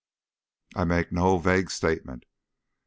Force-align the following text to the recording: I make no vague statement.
I 0.75 0.83
make 0.85 1.11
no 1.11 1.37
vague 1.37 1.69
statement. 1.69 2.25